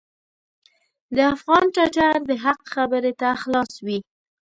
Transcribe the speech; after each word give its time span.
د 1.15 1.17
افغان 1.33 1.65
ټټر 1.75 2.15
د 2.29 2.31
حق 2.43 2.59
خبرې 2.73 3.13
ته 3.21 3.29
خلاص 3.41 3.71
وي. 3.85 3.99